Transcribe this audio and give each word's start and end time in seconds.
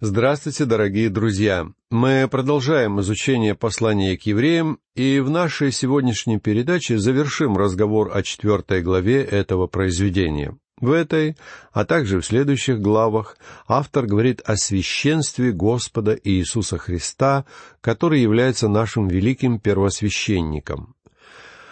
Здравствуйте, 0.00 0.66
дорогие 0.66 1.08
друзья! 1.08 1.68
Мы 1.90 2.28
продолжаем 2.30 3.00
изучение 3.00 3.54
послания 3.54 4.18
к 4.18 4.26
евреям, 4.26 4.78
и 4.94 5.20
в 5.20 5.30
нашей 5.30 5.72
сегодняшней 5.72 6.38
передаче 6.38 6.98
завершим 6.98 7.56
разговор 7.56 8.10
о 8.14 8.22
четвертой 8.22 8.82
главе 8.82 9.22
этого 9.24 9.68
произведения. 9.68 10.58
В 10.78 10.92
этой, 10.92 11.38
а 11.72 11.86
также 11.86 12.20
в 12.20 12.26
следующих 12.26 12.78
главах, 12.78 13.38
автор 13.66 14.04
говорит 14.04 14.42
о 14.44 14.58
священстве 14.58 15.52
Господа 15.52 16.14
Иисуса 16.24 16.76
Христа, 16.76 17.46
который 17.80 18.20
является 18.20 18.68
нашим 18.68 19.08
великим 19.08 19.58
первосвященником. 19.58 20.94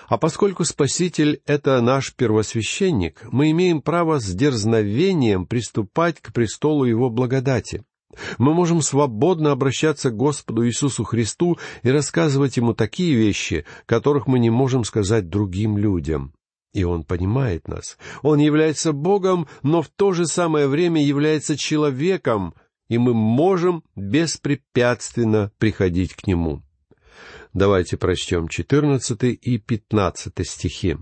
А 0.08 0.16
поскольку 0.16 0.64
Спаситель— 0.64 1.42
это 1.46 1.78
наш 1.82 2.14
первосвященник, 2.14 3.20
мы 3.30 3.50
имеем 3.50 3.82
право 3.82 4.18
с 4.18 4.24
дерзновением 4.34 5.44
приступать 5.44 6.22
к 6.22 6.32
престолу 6.32 6.86
Его 6.86 7.10
благодати. 7.10 7.84
Мы 8.38 8.54
можем 8.54 8.82
свободно 8.82 9.52
обращаться 9.52 10.10
к 10.10 10.16
Господу 10.16 10.66
Иисусу 10.66 11.04
Христу 11.04 11.58
и 11.82 11.90
рассказывать 11.90 12.56
Ему 12.56 12.74
такие 12.74 13.14
вещи, 13.14 13.64
которых 13.86 14.26
мы 14.26 14.38
не 14.38 14.50
можем 14.50 14.84
сказать 14.84 15.28
другим 15.28 15.78
людям. 15.78 16.34
И 16.72 16.84
Он 16.84 17.04
понимает 17.04 17.68
нас. 17.68 17.98
Он 18.22 18.38
является 18.38 18.92
Богом, 18.92 19.46
но 19.62 19.80
в 19.82 19.88
то 19.88 20.12
же 20.12 20.26
самое 20.26 20.66
время 20.66 21.04
является 21.04 21.56
человеком, 21.56 22.54
и 22.88 22.98
мы 22.98 23.14
можем 23.14 23.84
беспрепятственно 23.94 25.52
приходить 25.58 26.14
к 26.14 26.26
Нему. 26.26 26.62
Давайте 27.52 27.96
прочтем 27.96 28.48
четырнадцатый 28.48 29.32
и 29.32 29.58
пятнадцатый 29.58 30.44
стихи. 30.44 30.96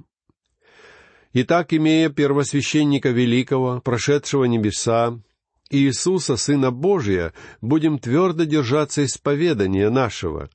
«Итак, 1.32 1.72
имея 1.72 2.10
первосвященника 2.10 3.08
великого, 3.08 3.80
прошедшего 3.80 4.44
небеса, 4.44 5.18
Иисуса, 5.72 6.36
Сына 6.36 6.70
Божия, 6.70 7.32
будем 7.60 7.98
твердо 7.98 8.44
держаться 8.44 9.04
исповедания 9.04 9.90
нашего, 9.90 10.50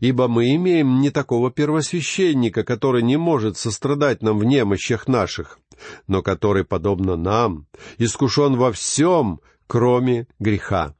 ибо 0.00 0.28
мы 0.28 0.54
имеем 0.54 1.00
не 1.00 1.10
такого 1.10 1.50
первосвященника, 1.50 2.64
который 2.64 3.02
не 3.02 3.16
может 3.16 3.58
сострадать 3.58 4.22
нам 4.22 4.38
в 4.38 4.44
немощах 4.44 5.06
наших, 5.08 5.58
но 6.06 6.22
который, 6.22 6.64
подобно 6.64 7.16
нам, 7.16 7.66
искушен 7.98 8.56
во 8.56 8.72
всем, 8.72 9.40
кроме 9.66 10.26
греха. 10.38 10.94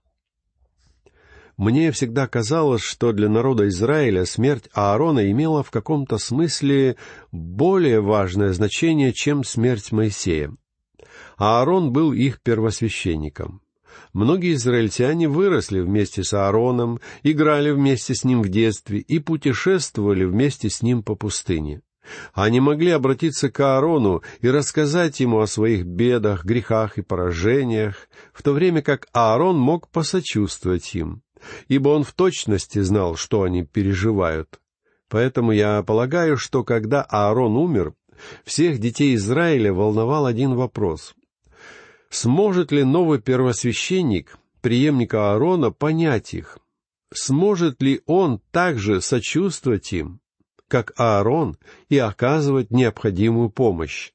Мне 1.57 1.92
всегда 1.92 2.27
казалось, 2.27 2.83
что 2.83 3.12
для 3.12 3.29
народа 3.29 3.69
Израиля 3.69 4.25
смерть 4.25 4.69
Аарона 4.73 5.31
имела 5.31 5.62
в 5.62 5.70
каком-то 5.70 6.19
смысле 6.19 6.97
более 7.31 8.01
важное 8.01 8.53
значение, 8.53 9.12
чем 9.12 9.45
смерть 9.45 9.92
Моисея. 9.92 10.53
Аарон 11.36 11.92
был 11.92 12.12
их 12.12 12.41
первосвященником. 12.42 13.61
Многие 14.12 14.55
израильтяне 14.55 15.29
выросли 15.29 15.81
вместе 15.81 16.23
с 16.25 16.33
Аароном, 16.35 17.01
играли 17.23 17.71
вместе 17.71 18.15
с 18.15 18.25
ним 18.25 18.43
в 18.43 18.48
детстве 18.48 18.98
и 18.98 19.19
путешествовали 19.19 20.25
вместе 20.25 20.69
с 20.71 20.83
ним 20.83 21.03
по 21.03 21.15
пустыне. 21.15 21.83
Они 22.35 22.61
могли 22.61 22.91
обратиться 22.91 23.51
к 23.51 23.61
Аарону 23.61 24.23
и 24.41 24.51
рассказать 24.51 25.20
ему 25.20 25.41
о 25.41 25.47
своих 25.47 25.85
бедах, 25.85 26.45
грехах 26.45 26.98
и 26.98 27.03
поражениях, 27.03 28.09
в 28.33 28.43
то 28.43 28.53
время 28.53 28.83
как 28.83 29.09
Аарон 29.13 29.59
мог 29.59 29.89
посочувствовать 29.89 30.95
им, 30.95 31.23
ибо 31.69 31.91
он 31.91 32.05
в 32.05 32.13
точности 32.13 32.81
знал, 32.81 33.17
что 33.17 33.43
они 33.43 33.65
переживают. 33.65 34.61
Поэтому 35.09 35.53
я 35.53 35.83
полагаю, 35.83 36.37
что 36.37 36.65
когда 36.65 37.03
Аарон 37.03 37.57
умер, 37.57 37.95
всех 38.45 38.79
детей 38.79 39.15
Израиля 39.15 39.73
волновал 39.73 40.27
один 40.27 40.55
вопрос. 40.55 41.15
Сможет 42.12 42.72
ли 42.72 42.84
новый 42.84 43.22
первосвященник, 43.22 44.38
преемника 44.60 45.32
Аарона, 45.32 45.70
понять 45.70 46.34
их? 46.34 46.58
Сможет 47.10 47.80
ли 47.80 48.02
он 48.05 48.38
также 48.50 49.00
сочувствовать 49.00 49.94
им, 49.94 50.20
как 50.68 50.92
Аарон, 50.98 51.56
и 51.88 51.96
оказывать 51.96 52.70
необходимую 52.70 53.48
помощь? 53.48 54.12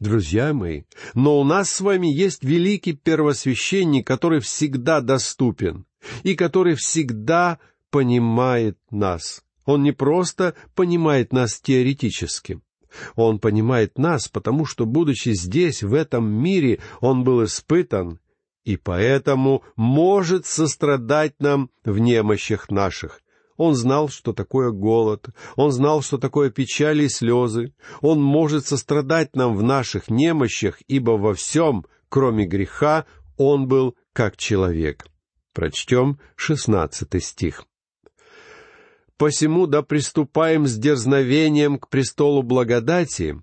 Друзья 0.00 0.54
мои, 0.54 0.84
но 1.12 1.38
у 1.38 1.44
нас 1.44 1.70
с 1.70 1.82
вами 1.82 2.06
есть 2.06 2.42
великий 2.42 2.94
первосвященник, 2.94 4.06
который 4.06 4.40
всегда 4.40 5.02
доступен 5.02 5.84
и 6.22 6.34
который 6.34 6.74
всегда 6.74 7.58
понимает 7.90 8.78
нас. 8.90 9.44
Он 9.66 9.82
не 9.82 9.92
просто 9.92 10.54
понимает 10.74 11.34
нас 11.34 11.60
теоретически, 11.60 12.62
он 13.16 13.38
понимает 13.38 13.98
нас, 13.98 14.28
потому 14.28 14.64
что, 14.64 14.86
будучи 14.86 15.30
здесь, 15.30 15.82
в 15.82 15.94
этом 15.94 16.30
мире, 16.30 16.80
Он 17.00 17.24
был 17.24 17.44
испытан, 17.44 18.20
и 18.64 18.76
поэтому 18.76 19.62
может 19.76 20.46
сострадать 20.46 21.34
нам 21.40 21.70
в 21.84 21.98
немощах 21.98 22.70
наших. 22.70 23.20
Он 23.56 23.74
знал, 23.74 24.08
что 24.08 24.32
такое 24.32 24.70
голод, 24.70 25.28
он 25.54 25.70
знал, 25.70 26.00
что 26.00 26.16
такое 26.16 26.50
печали 26.50 27.04
и 27.04 27.08
слезы. 27.08 27.74
Он 28.00 28.22
может 28.22 28.66
сострадать 28.66 29.36
нам 29.36 29.54
в 29.54 29.62
наших 29.62 30.08
немощах, 30.08 30.78
ибо 30.88 31.12
во 31.12 31.34
всем, 31.34 31.84
кроме 32.08 32.46
греха, 32.46 33.04
он 33.36 33.68
был 33.68 33.96
как 34.14 34.38
человек. 34.38 35.06
Прочтем 35.52 36.18
шестнадцатый 36.36 37.20
стих. 37.20 37.66
Посему 39.20 39.66
да 39.66 39.82
приступаем 39.82 40.66
с 40.66 40.78
дерзновением 40.78 41.78
к 41.78 41.90
престолу 41.90 42.42
благодати, 42.42 43.38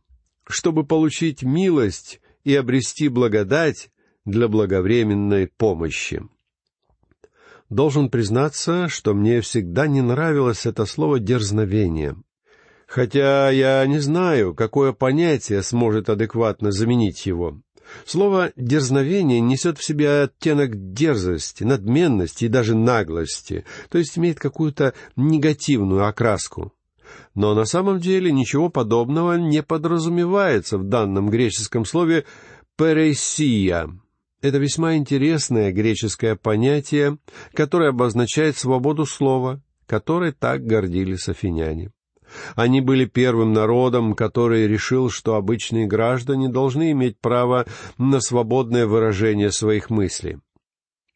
чтобы 0.47 0.83
получить 0.87 1.43
милость 1.43 2.19
и 2.43 2.55
обрести 2.55 3.09
благодать 3.09 3.91
для 4.25 4.47
благовременной 4.47 5.45
помощи. 5.45 6.23
Должен 7.69 8.09
признаться, 8.09 8.87
что 8.87 9.13
мне 9.13 9.39
всегда 9.41 9.85
не 9.85 10.01
нравилось 10.01 10.65
это 10.65 10.87
слово 10.87 11.19
«дерзновение». 11.19 12.15
Хотя 12.87 13.51
я 13.51 13.85
не 13.85 13.99
знаю, 13.99 14.55
какое 14.55 14.93
понятие 14.93 15.61
сможет 15.61 16.09
адекватно 16.09 16.71
заменить 16.71 17.27
его. 17.27 17.61
Слово 18.05 18.51
«дерзновение» 18.55 19.39
несет 19.39 19.77
в 19.77 19.83
себе 19.83 20.23
оттенок 20.23 20.93
дерзости, 20.93 21.63
надменности 21.63 22.45
и 22.45 22.49
даже 22.49 22.75
наглости, 22.75 23.65
то 23.89 23.97
есть 23.97 24.17
имеет 24.17 24.39
какую-то 24.39 24.93
негативную 25.15 26.05
окраску. 26.05 26.73
Но 27.35 27.53
на 27.55 27.65
самом 27.65 27.99
деле 27.99 28.31
ничего 28.31 28.69
подобного 28.69 29.35
не 29.37 29.63
подразумевается 29.63 30.77
в 30.77 30.83
данном 30.83 31.29
греческом 31.29 31.85
слове 31.85 32.25
«пересия». 32.77 33.89
Это 34.41 34.59
весьма 34.59 34.95
интересное 34.95 35.71
греческое 35.71 36.35
понятие, 36.35 37.17
которое 37.53 37.89
обозначает 37.89 38.55
свободу 38.55 39.05
слова, 39.05 39.61
которой 39.87 40.31
так 40.31 40.63
гордились 40.65 41.27
афиняне. 41.27 41.91
Они 42.55 42.81
были 42.81 43.05
первым 43.05 43.53
народом, 43.53 44.13
который 44.13 44.67
решил, 44.67 45.09
что 45.09 45.35
обычные 45.35 45.85
граждане 45.85 46.49
должны 46.49 46.91
иметь 46.91 47.19
право 47.19 47.65
на 47.97 48.19
свободное 48.19 48.85
выражение 48.85 49.51
своих 49.51 49.89
мыслей. 49.89 50.39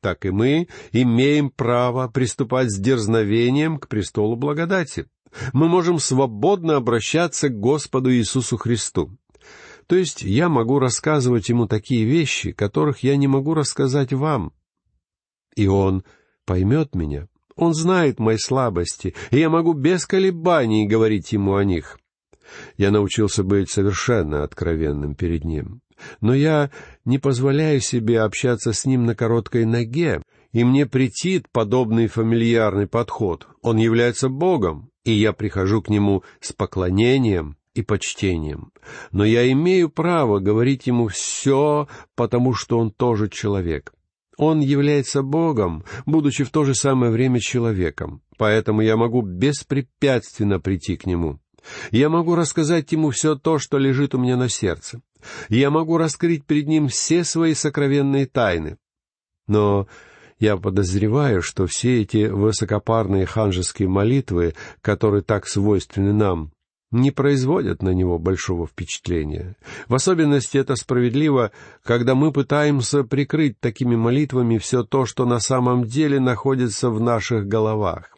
Так 0.01 0.25
и 0.25 0.31
мы 0.31 0.67
имеем 0.91 1.51
право 1.51 2.07
приступать 2.07 2.71
с 2.71 2.79
дерзновением 2.79 3.77
к 3.77 3.87
престолу 3.87 4.35
благодати. 4.35 5.05
Мы 5.53 5.67
можем 5.67 5.99
свободно 5.99 6.75
обращаться 6.75 7.49
к 7.49 7.59
Господу 7.59 8.11
Иисусу 8.11 8.57
Христу. 8.57 9.15
То 9.87 9.95
есть 9.95 10.23
я 10.23 10.49
могу 10.49 10.79
рассказывать 10.79 11.49
ему 11.49 11.67
такие 11.67 12.05
вещи, 12.05 12.51
которых 12.51 13.03
я 13.03 13.15
не 13.15 13.27
могу 13.27 13.53
рассказать 13.53 14.11
вам. 14.13 14.53
И 15.55 15.67
он 15.67 16.03
поймет 16.45 16.95
меня, 16.95 17.27
он 17.61 17.75
знает 17.75 18.19
мои 18.19 18.37
слабости, 18.37 19.13
и 19.29 19.37
я 19.37 19.49
могу 19.49 19.73
без 19.73 20.07
колебаний 20.07 20.87
говорить 20.87 21.31
ему 21.31 21.55
о 21.55 21.63
них. 21.63 21.99
Я 22.75 22.89
научился 22.89 23.43
быть 23.43 23.69
совершенно 23.69 24.43
откровенным 24.43 25.13
перед 25.15 25.45
ним. 25.45 25.81
Но 26.19 26.33
я 26.33 26.71
не 27.05 27.19
позволяю 27.19 27.79
себе 27.79 28.21
общаться 28.21 28.73
с 28.73 28.85
ним 28.85 29.05
на 29.05 29.15
короткой 29.15 29.65
ноге, 29.65 30.23
и 30.51 30.63
мне 30.63 30.87
претит 30.87 31.47
подобный 31.51 32.07
фамильярный 32.07 32.87
подход. 32.87 33.47
Он 33.61 33.77
является 33.77 34.27
Богом, 34.27 34.89
и 35.05 35.11
я 35.11 35.31
прихожу 35.31 35.83
к 35.83 35.89
нему 35.89 36.23
с 36.39 36.53
поклонением 36.53 37.57
и 37.75 37.83
почтением. 37.83 38.71
Но 39.11 39.23
я 39.23 39.49
имею 39.51 39.89
право 39.89 40.39
говорить 40.39 40.87
ему 40.87 41.09
все, 41.09 41.87
потому 42.15 42.55
что 42.55 42.79
он 42.79 42.91
тоже 42.91 43.29
человек. 43.29 43.93
Он 44.41 44.59
является 44.59 45.21
Богом, 45.21 45.83
будучи 46.07 46.43
в 46.43 46.49
то 46.49 46.63
же 46.63 46.73
самое 46.73 47.11
время 47.11 47.39
человеком, 47.39 48.23
поэтому 48.37 48.81
я 48.81 48.97
могу 48.97 49.21
беспрепятственно 49.21 50.59
прийти 50.59 50.97
к 50.97 51.05
Нему. 51.05 51.39
Я 51.91 52.09
могу 52.09 52.33
рассказать 52.33 52.91
Ему 52.91 53.11
все 53.11 53.35
то, 53.35 53.59
что 53.59 53.77
лежит 53.77 54.15
у 54.15 54.17
меня 54.17 54.37
на 54.37 54.49
сердце. 54.49 54.99
Я 55.47 55.69
могу 55.69 55.95
раскрыть 55.97 56.43
перед 56.43 56.65
Ним 56.65 56.87
все 56.87 57.23
свои 57.23 57.53
сокровенные 57.53 58.25
тайны. 58.25 58.77
Но 59.47 59.87
я 60.39 60.57
подозреваю, 60.57 61.43
что 61.43 61.67
все 61.67 62.01
эти 62.01 62.25
высокопарные 62.25 63.27
ханжеские 63.27 63.89
молитвы, 63.89 64.55
которые 64.81 65.21
так 65.21 65.45
свойственны 65.45 66.13
нам, 66.13 66.51
не 66.91 67.11
производят 67.11 67.81
на 67.81 67.89
него 67.89 68.19
большого 68.19 68.67
впечатления. 68.67 69.55
В 69.87 69.95
особенности 69.95 70.57
это 70.57 70.75
справедливо, 70.75 71.51
когда 71.83 72.15
мы 72.15 72.31
пытаемся 72.31 73.03
прикрыть 73.03 73.59
такими 73.59 73.95
молитвами 73.95 74.57
все 74.57 74.83
то, 74.83 75.05
что 75.05 75.25
на 75.25 75.39
самом 75.39 75.85
деле 75.85 76.19
находится 76.19 76.89
в 76.89 76.99
наших 76.99 77.47
головах. 77.47 78.11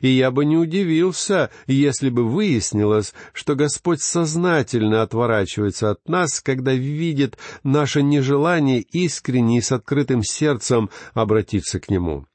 И 0.00 0.08
я 0.08 0.30
бы 0.30 0.44
не 0.44 0.56
удивился, 0.56 1.50
если 1.66 2.10
бы 2.10 2.28
выяснилось, 2.28 3.14
что 3.32 3.54
Господь 3.54 4.02
сознательно 4.02 5.02
отворачивается 5.02 5.90
от 5.90 6.06
нас, 6.08 6.40
когда 6.40 6.72
видит 6.72 7.38
наше 7.62 8.02
нежелание 8.02 8.80
искренне 8.80 9.58
и 9.58 9.62
с 9.62 9.72
открытым 9.72 10.22
сердцем 10.22 10.90
обратиться 11.14 11.80
к 11.80 11.90
Нему. 11.90 12.26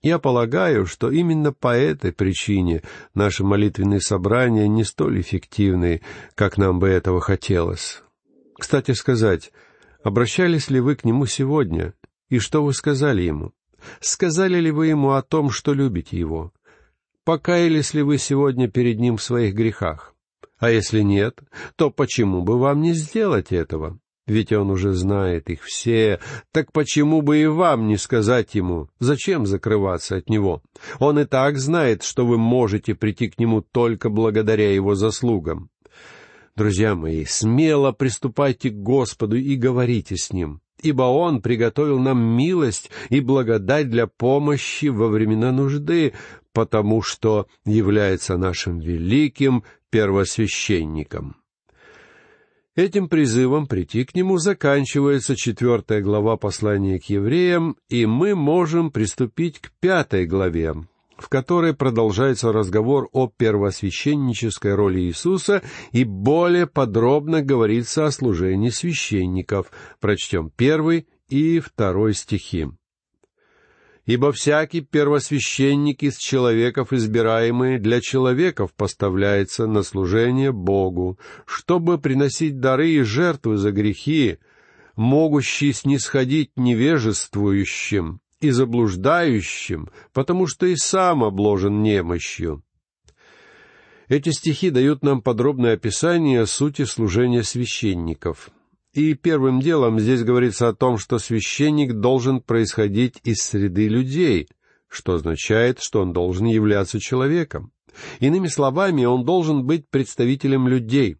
Я 0.00 0.20
полагаю, 0.20 0.86
что 0.86 1.10
именно 1.10 1.52
по 1.52 1.76
этой 1.76 2.12
причине 2.12 2.82
наши 3.14 3.42
молитвенные 3.42 4.00
собрания 4.00 4.68
не 4.68 4.84
столь 4.84 5.20
эффективны, 5.20 6.02
как 6.36 6.56
нам 6.56 6.78
бы 6.78 6.88
этого 6.88 7.20
хотелось. 7.20 8.02
Кстати 8.56 8.92
сказать, 8.92 9.52
обращались 10.04 10.70
ли 10.70 10.78
вы 10.78 10.94
к 10.94 11.04
нему 11.04 11.26
сегодня, 11.26 11.94
и 12.28 12.38
что 12.38 12.62
вы 12.62 12.74
сказали 12.74 13.22
ему? 13.22 13.52
Сказали 14.00 14.60
ли 14.60 14.70
вы 14.70 14.88
ему 14.88 15.12
о 15.12 15.22
том, 15.22 15.50
что 15.50 15.72
любите 15.72 16.16
его? 16.16 16.52
Покаялись 17.24 17.92
ли 17.92 18.02
вы 18.02 18.18
сегодня 18.18 18.68
перед 18.68 18.98
ним 18.98 19.16
в 19.16 19.22
своих 19.22 19.54
грехах? 19.54 20.14
А 20.58 20.70
если 20.70 21.02
нет, 21.02 21.40
то 21.76 21.90
почему 21.90 22.42
бы 22.42 22.58
вам 22.58 22.82
не 22.82 22.92
сделать 22.92 23.52
этого? 23.52 23.98
Ведь 24.28 24.52
он 24.52 24.70
уже 24.70 24.92
знает 24.92 25.48
их 25.48 25.62
все, 25.62 26.20
так 26.52 26.70
почему 26.70 27.22
бы 27.22 27.38
и 27.38 27.46
вам 27.46 27.88
не 27.88 27.96
сказать 27.96 28.54
ему, 28.54 28.90
зачем 29.00 29.46
закрываться 29.46 30.16
от 30.16 30.28
него? 30.28 30.62
Он 30.98 31.18
и 31.18 31.24
так 31.24 31.58
знает, 31.58 32.02
что 32.02 32.26
вы 32.26 32.36
можете 32.36 32.94
прийти 32.94 33.28
к 33.28 33.38
нему 33.38 33.62
только 33.62 34.10
благодаря 34.10 34.70
его 34.70 34.94
заслугам. 34.94 35.70
Друзья 36.56 36.94
мои, 36.94 37.24
смело 37.24 37.92
приступайте 37.92 38.68
к 38.68 38.74
Господу 38.74 39.36
и 39.36 39.56
говорите 39.56 40.16
с 40.16 40.30
Ним, 40.30 40.60
ибо 40.82 41.04
Он 41.04 41.40
приготовил 41.40 41.98
нам 41.98 42.20
милость 42.20 42.90
и 43.08 43.20
благодать 43.20 43.88
для 43.88 44.06
помощи 44.06 44.86
во 44.86 45.08
времена 45.08 45.52
нужды, 45.52 46.12
потому 46.52 47.00
что 47.00 47.46
является 47.64 48.36
нашим 48.36 48.78
великим 48.78 49.64
первосвященником. 49.88 51.36
Этим 52.78 53.08
призывом 53.08 53.66
прийти 53.66 54.04
к 54.04 54.14
нему 54.14 54.38
заканчивается 54.38 55.34
четвертая 55.34 56.00
глава 56.00 56.36
послания 56.36 57.00
к 57.00 57.06
евреям, 57.06 57.76
и 57.88 58.06
мы 58.06 58.36
можем 58.36 58.92
приступить 58.92 59.58
к 59.58 59.72
пятой 59.80 60.26
главе, 60.26 60.76
в 61.16 61.28
которой 61.28 61.74
продолжается 61.74 62.52
разговор 62.52 63.08
о 63.10 63.26
первосвященнической 63.26 64.76
роли 64.76 65.00
Иисуса 65.00 65.60
и 65.90 66.04
более 66.04 66.68
подробно 66.68 67.42
говорится 67.42 68.06
о 68.06 68.12
служении 68.12 68.70
священников. 68.70 69.72
Прочтем 69.98 70.52
первый 70.56 71.08
и 71.28 71.58
второй 71.58 72.14
стихи. 72.14 72.68
Ибо 74.08 74.32
всякий 74.32 74.80
первосвященник 74.80 76.02
из 76.02 76.16
человеков, 76.16 76.94
избираемый 76.94 77.78
для 77.78 78.00
человеков, 78.00 78.72
поставляется 78.72 79.66
на 79.66 79.82
служение 79.82 80.50
Богу, 80.50 81.18
чтобы 81.44 81.98
приносить 81.98 82.58
дары 82.58 82.88
и 82.88 83.02
жертвы 83.02 83.58
за 83.58 83.70
грехи, 83.70 84.38
могущий 84.96 85.74
снисходить 85.74 86.52
невежествующим 86.56 88.22
и 88.40 88.48
заблуждающим, 88.48 89.90
потому 90.14 90.46
что 90.46 90.64
и 90.64 90.76
сам 90.76 91.22
обложен 91.22 91.82
немощью. 91.82 92.62
Эти 94.08 94.30
стихи 94.30 94.70
дают 94.70 95.02
нам 95.04 95.20
подробное 95.20 95.74
описание 95.74 96.46
сути 96.46 96.86
служения 96.86 97.42
священников— 97.42 98.48
и 98.94 99.14
первым 99.14 99.60
делом 99.60 100.00
здесь 100.00 100.22
говорится 100.24 100.68
о 100.68 100.74
том, 100.74 100.98
что 100.98 101.18
священник 101.18 101.94
должен 101.94 102.40
происходить 102.40 103.20
из 103.24 103.38
среды 103.38 103.88
людей, 103.88 104.48
что 104.88 105.14
означает, 105.14 105.78
что 105.80 106.00
он 106.00 106.12
должен 106.12 106.46
являться 106.46 106.98
человеком. 106.98 107.72
Иными 108.20 108.48
словами, 108.48 109.04
он 109.04 109.24
должен 109.24 109.64
быть 109.64 109.88
представителем 109.88 110.68
людей. 110.68 111.16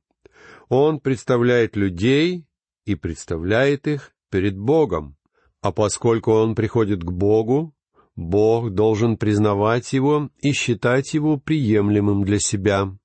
Он 0.69 1.01
представляет 1.01 1.77
людей 1.77 2.47
и 2.85 2.95
представляет 2.95 3.87
их 3.87 4.13
перед 4.31 4.57
Богом. 4.57 5.17
А 5.61 5.73
поскольку 5.73 6.33
он 6.33 6.55
приходит 6.55 7.03
к 7.03 7.11
Богу, 7.11 7.75
Бог 8.17 8.71
должен 8.71 9.17
признавать 9.17 9.93
его 9.93 10.31
и 10.41 10.53
считать 10.53 11.15
его 11.15 11.37
приемлемым 11.37 12.25
для 12.25 12.39
себя. 12.39 12.97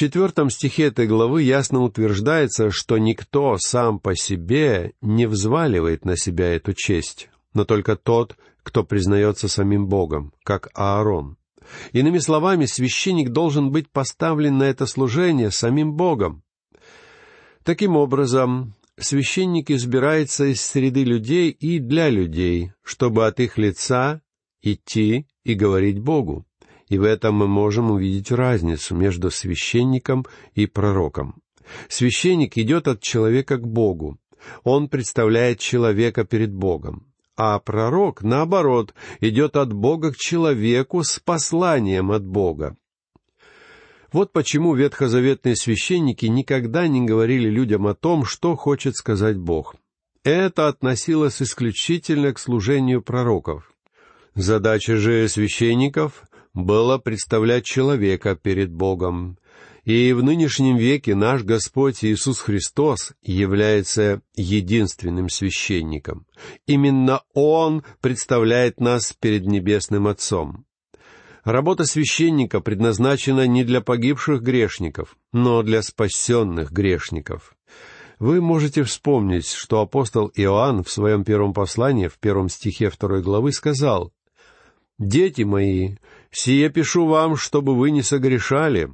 Четвертом 0.00 0.48
стихе 0.48 0.84
этой 0.84 1.08
главы 1.08 1.42
ясно 1.42 1.80
утверждается, 1.80 2.70
что 2.70 2.98
никто 2.98 3.56
сам 3.58 3.98
по 3.98 4.14
себе 4.14 4.92
не 5.00 5.26
взваливает 5.26 6.04
на 6.04 6.16
себя 6.16 6.54
эту 6.54 6.72
честь, 6.72 7.30
но 7.52 7.64
только 7.64 7.96
тот, 7.96 8.36
кто 8.62 8.84
признается 8.84 9.48
самим 9.48 9.88
Богом, 9.88 10.32
как 10.44 10.68
Аарон. 10.74 11.36
Иными 11.90 12.18
словами, 12.18 12.66
священник 12.66 13.30
должен 13.30 13.72
быть 13.72 13.90
поставлен 13.90 14.58
на 14.58 14.62
это 14.70 14.86
служение 14.86 15.50
самим 15.50 15.94
Богом. 15.94 16.44
Таким 17.64 17.96
образом, 17.96 18.76
священник 19.00 19.68
избирается 19.68 20.44
из 20.44 20.60
среды 20.60 21.02
людей 21.02 21.50
и 21.50 21.80
для 21.80 22.08
людей, 22.08 22.70
чтобы 22.84 23.26
от 23.26 23.40
их 23.40 23.58
лица 23.58 24.22
идти 24.62 25.26
и 25.42 25.54
говорить 25.54 25.98
Богу 25.98 26.46
и 26.88 26.98
в 26.98 27.04
этом 27.04 27.34
мы 27.34 27.46
можем 27.46 27.90
увидеть 27.90 28.30
разницу 28.30 28.94
между 28.94 29.30
священником 29.30 30.26
и 30.54 30.66
пророком. 30.66 31.42
Священник 31.88 32.56
идет 32.56 32.88
от 32.88 33.02
человека 33.02 33.58
к 33.58 33.66
Богу. 33.66 34.18
Он 34.64 34.88
представляет 34.88 35.58
человека 35.58 36.24
перед 36.24 36.52
Богом. 36.52 37.06
А 37.36 37.58
пророк, 37.58 38.22
наоборот, 38.22 38.94
идет 39.20 39.56
от 39.56 39.72
Бога 39.72 40.12
к 40.12 40.16
человеку 40.16 41.04
с 41.04 41.20
посланием 41.20 42.10
от 42.10 42.24
Бога. 42.24 42.76
Вот 44.10 44.32
почему 44.32 44.74
ветхозаветные 44.74 45.54
священники 45.54 46.26
никогда 46.26 46.88
не 46.88 47.02
говорили 47.04 47.48
людям 47.48 47.86
о 47.86 47.94
том, 47.94 48.24
что 48.24 48.56
хочет 48.56 48.96
сказать 48.96 49.36
Бог. 49.36 49.76
Это 50.24 50.68
относилось 50.68 51.42
исключительно 51.42 52.32
к 52.32 52.38
служению 52.38 53.02
пророков. 53.02 53.72
Задача 54.34 54.96
же 54.96 55.28
священников 55.28 56.24
было 56.58 56.98
представлять 56.98 57.64
человека 57.64 58.34
перед 58.34 58.70
Богом. 58.70 59.38
И 59.84 60.12
в 60.12 60.22
нынешнем 60.22 60.76
веке 60.76 61.14
наш 61.14 61.44
Господь 61.44 62.04
Иисус 62.04 62.40
Христос 62.40 63.12
является 63.22 64.20
единственным 64.34 65.30
священником. 65.30 66.26
Именно 66.66 67.22
Он 67.32 67.84
представляет 68.00 68.80
нас 68.80 69.14
перед 69.18 69.46
Небесным 69.46 70.06
Отцом. 70.08 70.66
Работа 71.44 71.84
священника 71.84 72.60
предназначена 72.60 73.46
не 73.46 73.64
для 73.64 73.80
погибших 73.80 74.42
грешников, 74.42 75.16
но 75.32 75.62
для 75.62 75.80
спасенных 75.80 76.72
грешников. 76.72 77.54
Вы 78.18 78.42
можете 78.42 78.82
вспомнить, 78.82 79.48
что 79.48 79.80
апостол 79.80 80.30
Иоанн 80.34 80.82
в 80.82 80.90
своем 80.90 81.24
первом 81.24 81.54
послании, 81.54 82.08
в 82.08 82.18
первом 82.18 82.48
стихе 82.48 82.90
второй 82.90 83.22
главы, 83.22 83.52
сказал, 83.52 84.12
«Дети 84.98 85.42
мои, 85.42 85.94
«Сие 86.30 86.68
пишу 86.70 87.06
вам, 87.06 87.36
чтобы 87.36 87.74
вы 87.74 87.90
не 87.90 88.02
согрешали». 88.02 88.90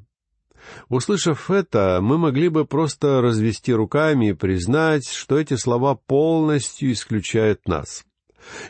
Услышав 0.89 1.51
это, 1.51 1.99
мы 2.01 2.17
могли 2.17 2.49
бы 2.49 2.65
просто 2.65 3.21
развести 3.21 3.73
руками 3.73 4.31
и 4.31 4.35
признать, 4.35 5.07
что 5.07 5.39
эти 5.39 5.55
слова 5.55 5.95
полностью 5.95 6.93
исключают 6.93 7.69
нас. 7.69 8.05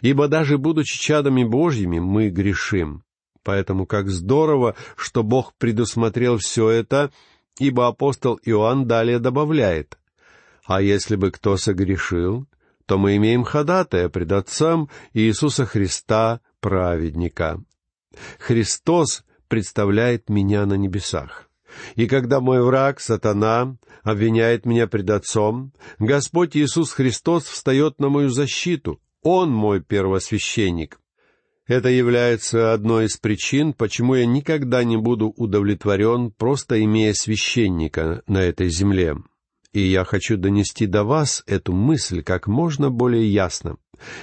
Ибо 0.01 0.29
даже 0.29 0.59
будучи 0.59 0.99
чадами 0.99 1.45
Божьими, 1.45 1.99
мы 1.99 2.31
грешим. 2.31 3.05
Поэтому 3.43 3.87
как 3.87 4.09
здорово, 4.09 4.75
что 4.97 5.23
Бог 5.23 5.55
предусмотрел 5.59 6.39
все 6.39 6.71
это, 6.71 7.11
ибо 7.59 7.87
апостол 7.87 8.41
Иоанн 8.45 8.87
далее 8.87 9.19
добавляет, 9.19 9.99
«А 10.65 10.81
если 10.81 11.17
бы 11.17 11.31
кто 11.31 11.57
согрешил, 11.57 12.47
то 12.87 12.99
мы 12.99 13.17
имеем 13.17 13.45
ходатая 13.45 14.09
пред 14.09 14.33
Отцом 14.33 14.89
Иисуса 15.13 15.67
Христа, 15.67 16.41
праведника». 16.61 17.63
Христос 18.39 19.25
представляет 19.49 20.29
меня 20.29 20.67
на 20.67 20.75
небесах. 20.75 21.49
И 21.97 22.07
когда 22.07 22.41
мой 22.41 22.63
враг, 22.63 23.01
сатана, 23.01 23.77
обвиняет 24.03 24.67
меня 24.67 24.87
пред 24.87 25.11
Отцом, 25.11 25.73
Господь 25.99 26.57
Иисус 26.57 26.93
Христос 26.93 27.45
встает 27.45 27.99
на 27.99 28.09
мою 28.09 28.31
защиту. 28.31 29.01
Он 29.23 29.51
мой 29.51 29.81
первосвященник. 29.81 31.01
Это 31.67 31.89
является 31.89 32.75
одной 32.75 33.07
из 33.07 33.17
причин, 33.17 33.73
почему 33.73 34.15
я 34.17 34.27
никогда 34.27 34.85
не 34.85 34.99
буду 34.99 35.33
удовлетворен, 35.35 36.31
просто 36.31 36.83
имея 36.85 37.15
священника 37.15 38.23
на 38.27 38.43
этой 38.43 38.69
земле. 38.69 39.17
И 39.73 39.81
я 39.81 40.05
хочу 40.05 40.37
донести 40.37 40.87
до 40.87 41.05
вас 41.05 41.43
эту 41.47 41.73
мысль 41.73 42.23
как 42.23 42.47
можно 42.47 42.91
более 42.91 43.27
ясно. 43.27 43.79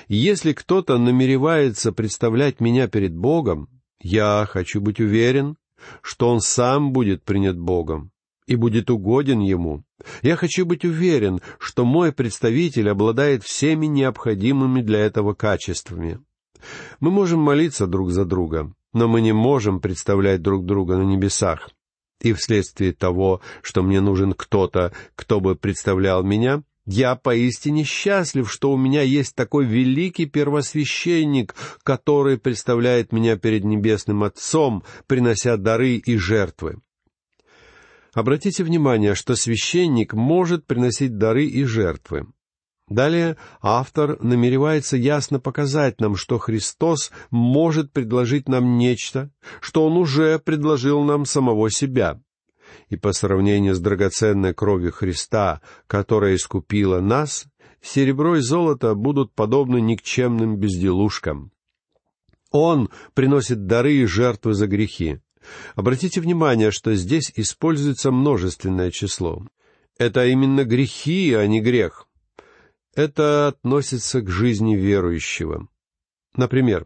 Если 0.07 0.53
кто-то 0.53 0.97
намеревается 0.99 1.91
представлять 1.91 2.59
меня 2.59 2.87
перед 2.87 3.15
Богом, 3.15 3.80
я 4.01 4.47
хочу 4.49 4.81
быть 4.81 4.99
уверен, 4.99 5.57
что 6.01 6.29
он 6.29 6.41
сам 6.41 6.91
будет 6.91 7.23
принят 7.23 7.57
Богом 7.57 8.11
и 8.47 8.55
будет 8.55 8.89
угоден 8.89 9.39
ему. 9.39 9.83
Я 10.21 10.35
хочу 10.35 10.65
быть 10.65 10.83
уверен, 10.83 11.39
что 11.59 11.85
мой 11.85 12.11
представитель 12.11 12.89
обладает 12.89 13.43
всеми 13.43 13.85
необходимыми 13.85 14.81
для 14.81 14.99
этого 14.99 15.33
качествами. 15.33 16.19
Мы 16.99 17.11
можем 17.11 17.39
молиться 17.39 17.87
друг 17.87 18.11
за 18.11 18.25
друга, 18.25 18.73
но 18.93 19.07
мы 19.07 19.21
не 19.21 19.31
можем 19.31 19.79
представлять 19.79 20.41
друг 20.41 20.65
друга 20.65 20.97
на 20.97 21.03
небесах. 21.03 21.69
И 22.19 22.33
вследствие 22.33 22.93
того, 22.93 23.41
что 23.63 23.81
мне 23.81 23.99
нужен 23.99 24.33
кто-то, 24.33 24.93
кто 25.15 25.39
бы 25.39 25.55
представлял 25.55 26.23
меня, 26.23 26.61
я 26.91 27.15
поистине 27.15 27.85
счастлив, 27.85 28.51
что 28.51 28.71
у 28.71 28.77
меня 28.77 29.01
есть 29.01 29.33
такой 29.33 29.65
великий 29.65 30.25
первосвященник, 30.25 31.55
который 31.83 32.37
представляет 32.37 33.13
меня 33.13 33.37
перед 33.37 33.63
Небесным 33.63 34.23
Отцом, 34.23 34.83
принося 35.07 35.55
дары 35.55 35.95
и 35.95 36.17
жертвы. 36.17 36.81
Обратите 38.13 38.65
внимание, 38.65 39.15
что 39.15 39.35
священник 39.35 40.13
может 40.13 40.67
приносить 40.67 41.17
дары 41.17 41.45
и 41.45 41.63
жертвы. 41.63 42.27
Далее 42.89 43.37
автор 43.61 44.21
намеревается 44.21 44.97
ясно 44.97 45.39
показать 45.39 46.01
нам, 46.01 46.17
что 46.17 46.39
Христос 46.39 47.11
может 47.29 47.93
предложить 47.93 48.49
нам 48.49 48.77
нечто, 48.77 49.31
что 49.61 49.85
Он 49.85 49.95
уже 49.95 50.39
предложил 50.39 51.03
нам 51.03 51.23
самого 51.23 51.71
себя. 51.71 52.19
И 52.89 52.95
по 52.95 53.13
сравнению 53.13 53.75
с 53.75 53.79
драгоценной 53.79 54.53
кровью 54.53 54.91
Христа, 54.91 55.61
которая 55.87 56.35
искупила 56.35 56.99
нас, 56.99 57.45
серебро 57.81 58.37
и 58.37 58.41
золото 58.41 58.95
будут 58.95 59.33
подобны 59.33 59.81
никчемным 59.81 60.57
безделушкам. 60.57 61.51
Он 62.51 62.89
приносит 63.13 63.65
дары 63.65 63.93
и 63.93 64.05
жертвы 64.05 64.53
за 64.53 64.67
грехи. 64.67 65.19
Обратите 65.75 66.21
внимание, 66.21 66.71
что 66.71 66.93
здесь 66.95 67.31
используется 67.35 68.11
множественное 68.11 68.91
число. 68.91 69.45
Это 69.97 70.25
именно 70.25 70.63
грехи, 70.65 71.33
а 71.33 71.47
не 71.47 71.61
грех. 71.61 72.07
Это 72.93 73.47
относится 73.47 74.21
к 74.21 74.29
жизни 74.29 74.75
верующего. 74.75 75.67
Например, 76.35 76.85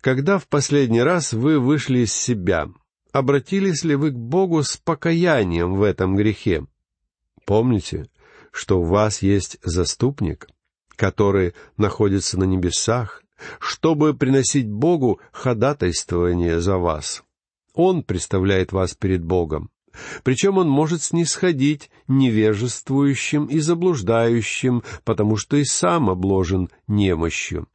когда 0.00 0.38
в 0.38 0.48
последний 0.48 1.02
раз 1.02 1.32
вы 1.32 1.60
вышли 1.60 2.00
из 2.00 2.12
себя, 2.12 2.68
обратились 3.12 3.84
ли 3.84 3.94
вы 3.94 4.10
к 4.10 4.16
Богу 4.16 4.62
с 4.62 4.76
покаянием 4.76 5.74
в 5.74 5.82
этом 5.82 6.16
грехе? 6.16 6.66
Помните, 7.44 8.08
что 8.50 8.80
у 8.80 8.84
вас 8.84 9.22
есть 9.22 9.58
заступник, 9.62 10.48
который 10.96 11.54
находится 11.76 12.38
на 12.38 12.44
небесах, 12.44 13.22
чтобы 13.58 14.14
приносить 14.14 14.68
Богу 14.68 15.20
ходатайствование 15.32 16.60
за 16.60 16.78
вас. 16.78 17.22
Он 17.74 18.02
представляет 18.02 18.72
вас 18.72 18.94
перед 18.94 19.24
Богом. 19.24 19.70
Причем 20.22 20.58
он 20.58 20.68
может 20.68 21.02
снисходить 21.02 21.90
невежествующим 22.08 23.46
и 23.46 23.58
заблуждающим, 23.58 24.82
потому 25.04 25.36
что 25.36 25.56
и 25.56 25.64
сам 25.64 26.08
обложен 26.08 26.70
немощью. 26.86 27.68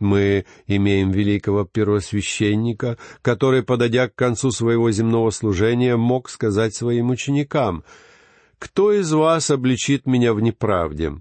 Мы 0.00 0.46
имеем 0.66 1.10
великого 1.10 1.64
первосвященника, 1.64 2.98
который, 3.20 3.62
подойдя 3.62 4.08
к 4.08 4.14
концу 4.14 4.50
своего 4.50 4.90
земного 4.90 5.30
служения, 5.30 5.96
мог 5.96 6.30
сказать 6.30 6.74
своим 6.74 7.10
ученикам, 7.10 7.84
«Кто 8.58 8.92
из 8.92 9.12
вас 9.12 9.50
обличит 9.50 10.06
меня 10.06 10.32
в 10.32 10.40
неправде?» 10.40 11.12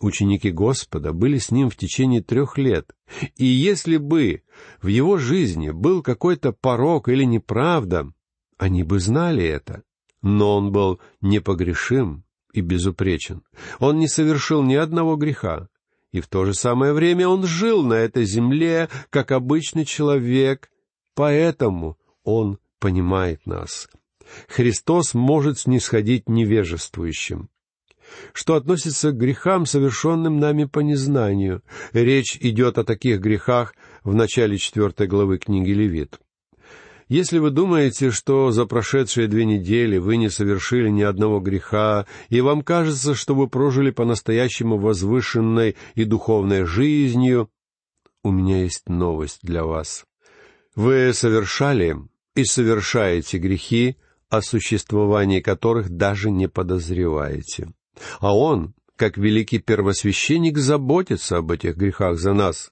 Ученики 0.00 0.50
Господа 0.50 1.12
были 1.12 1.38
с 1.38 1.50
ним 1.50 1.70
в 1.70 1.76
течение 1.76 2.22
трех 2.22 2.56
лет, 2.56 2.94
и 3.36 3.44
если 3.44 3.96
бы 3.96 4.42
в 4.80 4.86
его 4.86 5.18
жизни 5.18 5.70
был 5.70 6.02
какой-то 6.02 6.52
порог 6.52 7.08
или 7.08 7.24
неправда, 7.24 8.10
они 8.56 8.84
бы 8.84 9.00
знали 9.00 9.44
это. 9.44 9.82
Но 10.22 10.56
он 10.56 10.72
был 10.72 11.00
непогрешим 11.20 12.24
и 12.52 12.60
безупречен. 12.60 13.42
Он 13.78 13.98
не 13.98 14.08
совершил 14.08 14.62
ни 14.62 14.74
одного 14.74 15.16
греха. 15.16 15.68
И 16.12 16.20
в 16.20 16.28
то 16.28 16.44
же 16.44 16.54
самое 16.54 16.92
время 16.92 17.28
он 17.28 17.44
жил 17.44 17.82
на 17.82 17.94
этой 17.94 18.24
земле, 18.24 18.88
как 19.10 19.30
обычный 19.30 19.84
человек, 19.84 20.70
поэтому 21.14 21.98
он 22.24 22.58
понимает 22.78 23.44
нас. 23.46 23.88
Христос 24.48 25.14
может 25.14 25.58
снисходить 25.58 26.28
невежествующим. 26.28 27.48
Что 28.32 28.54
относится 28.54 29.10
к 29.10 29.18
грехам, 29.18 29.66
совершенным 29.66 30.38
нами 30.38 30.64
по 30.64 30.80
незнанию, 30.80 31.62
речь 31.92 32.38
идет 32.40 32.78
о 32.78 32.84
таких 32.84 33.20
грехах 33.20 33.74
в 34.02 34.14
начале 34.14 34.56
четвертой 34.56 35.06
главы 35.06 35.38
книги 35.38 35.72
Левит. 35.72 36.18
Если 37.08 37.38
вы 37.38 37.50
думаете, 37.50 38.10
что 38.10 38.50
за 38.50 38.66
прошедшие 38.66 39.28
две 39.28 39.46
недели 39.46 39.96
вы 39.96 40.18
не 40.18 40.28
совершили 40.28 40.90
ни 40.90 41.02
одного 41.02 41.40
греха, 41.40 42.06
и 42.28 42.42
вам 42.42 42.62
кажется, 42.62 43.14
что 43.14 43.34
вы 43.34 43.48
прожили 43.48 43.90
по-настоящему 43.90 44.76
возвышенной 44.76 45.76
и 45.94 46.04
духовной 46.04 46.64
жизнью, 46.64 47.50
у 48.22 48.30
меня 48.30 48.62
есть 48.62 48.88
новость 48.88 49.38
для 49.42 49.64
вас. 49.64 50.04
Вы 50.74 51.12
совершали 51.14 51.96
и 52.34 52.44
совершаете 52.44 53.38
грехи, 53.38 53.96
о 54.28 54.42
существовании 54.42 55.40
которых 55.40 55.88
даже 55.88 56.30
не 56.30 56.48
подозреваете. 56.48 57.72
А 58.20 58.36
Он, 58.36 58.74
как 58.96 59.16
великий 59.16 59.58
первосвященник, 59.58 60.58
заботится 60.58 61.38
об 61.38 61.50
этих 61.50 61.76
грехах 61.76 62.18
за 62.18 62.34
нас, 62.34 62.70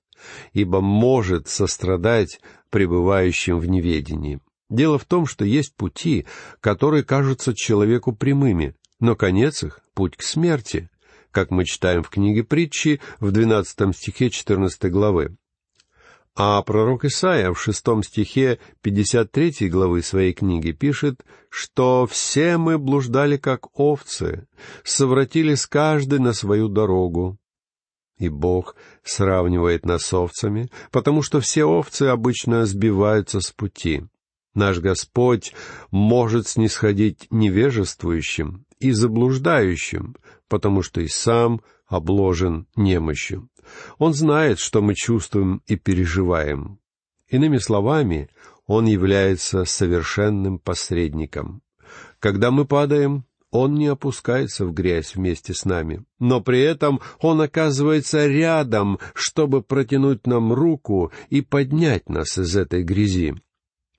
ибо 0.52 0.80
может 0.80 1.48
сострадать 1.48 2.40
пребывающим 2.70 3.58
в 3.58 3.66
неведении. 3.68 4.40
Дело 4.68 4.98
в 4.98 5.04
том, 5.04 5.26
что 5.26 5.44
есть 5.44 5.74
пути, 5.74 6.26
которые 6.60 7.04
кажутся 7.04 7.54
человеку 7.54 8.12
прямыми, 8.12 8.74
но 8.98 9.14
конец 9.14 9.62
их— 9.62 9.80
путь 9.94 10.16
к 10.16 10.22
смерти, 10.22 10.90
как 11.30 11.50
мы 11.50 11.64
читаем 11.64 12.02
в 12.02 12.10
книге 12.10 12.42
притчи 12.42 13.00
в 13.20 13.30
двенадцатом 13.30 13.92
стихе 13.92 14.30
четырнадцатой 14.30 14.90
главы. 14.90 15.36
А 16.38 16.60
пророк 16.62 17.06
Исаия 17.06 17.50
в 17.50 17.58
шестом 17.58 18.02
стихе 18.02 18.58
53 18.82 19.70
главы 19.70 20.02
своей 20.02 20.34
книги 20.34 20.72
пишет, 20.72 21.24
что 21.48 22.06
«все 22.06 22.58
мы 22.58 22.76
блуждали, 22.78 23.38
как 23.38 23.78
овцы, 23.78 24.46
совратились 24.84 25.64
каждый 25.64 26.18
на 26.18 26.34
свою 26.34 26.68
дорогу». 26.68 27.38
И 28.18 28.28
Бог 28.28 28.76
сравнивает 29.04 29.84
нас 29.84 30.02
с 30.02 30.12
овцами, 30.12 30.70
потому 30.90 31.22
что 31.22 31.40
все 31.40 31.64
овцы 31.64 32.04
обычно 32.04 32.64
сбиваются 32.64 33.40
с 33.40 33.50
пути. 33.50 34.04
Наш 34.54 34.78
Господь 34.78 35.52
может 35.90 36.48
снисходить 36.48 37.26
невежествующим 37.30 38.64
и 38.78 38.90
заблуждающим, 38.90 40.16
потому 40.48 40.82
что 40.82 41.02
и 41.02 41.08
сам 41.08 41.60
обложен 41.86 42.66
немощью. 42.74 43.50
Он 43.98 44.14
знает, 44.14 44.58
что 44.58 44.80
мы 44.80 44.94
чувствуем 44.94 45.62
и 45.66 45.76
переживаем. 45.76 46.78
Иными 47.28 47.58
словами, 47.58 48.30
Он 48.66 48.86
является 48.86 49.64
совершенным 49.64 50.58
посредником. 50.58 51.62
Когда 52.18 52.50
мы 52.50 52.64
падаем, 52.64 53.24
Он 53.50 53.74
не 53.74 53.86
опускается 53.86 54.66
в 54.66 54.72
грязь 54.72 55.14
вместе 55.14 55.54
с 55.54 55.64
нами, 55.64 56.04
но 56.18 56.40
при 56.40 56.60
этом 56.60 57.00
Он 57.20 57.40
оказывается 57.40 58.26
рядом, 58.26 58.98
чтобы 59.14 59.62
протянуть 59.62 60.26
нам 60.26 60.52
руку 60.52 61.12
и 61.30 61.42
поднять 61.42 62.08
нас 62.08 62.38
из 62.38 62.56
этой 62.56 62.82
грязи. 62.82 63.34